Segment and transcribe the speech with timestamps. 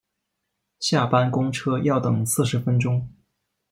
[0.79, 3.07] 下班公车要等四十分钟